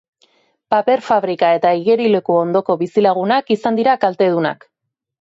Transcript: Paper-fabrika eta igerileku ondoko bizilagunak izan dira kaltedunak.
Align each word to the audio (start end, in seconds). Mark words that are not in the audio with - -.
Paper-fabrika 0.73 1.51
eta 1.59 1.75
igerileku 1.81 2.39
ondoko 2.39 2.79
bizilagunak 2.83 3.57
izan 3.61 3.81
dira 3.85 3.99
kaltedunak. 4.09 4.71